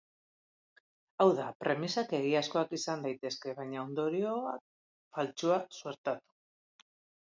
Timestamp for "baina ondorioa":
3.63-4.59